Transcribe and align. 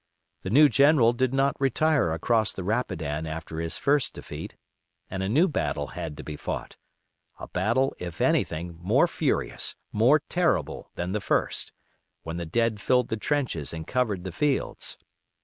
The 0.41 0.49
new 0.49 0.67
general 0.67 1.13
did 1.13 1.31
not 1.31 1.55
retire 1.61 2.11
across 2.11 2.51
the 2.51 2.63
Rapidan 2.63 3.27
after 3.27 3.59
his 3.59 3.77
first 3.77 4.15
defeat, 4.15 4.55
and 5.11 5.21
a 5.21 5.29
new 5.29 5.47
battle 5.47 5.89
had 5.89 6.17
to 6.17 6.23
be 6.23 6.35
fought: 6.35 6.75
a 7.37 7.47
battle, 7.47 7.93
if 7.99 8.19
anything, 8.19 8.79
more 8.81 9.05
furious, 9.07 9.75
more 9.91 10.17
terrible 10.27 10.89
than 10.95 11.11
the 11.11 11.21
first, 11.21 11.71
when 12.23 12.37
the 12.37 12.47
dead 12.47 12.81
filled 12.81 13.09
the 13.09 13.15
trenches 13.17 13.73
and 13.73 13.85
covered 13.85 14.23
the 14.23 14.31
fields. 14.31 14.97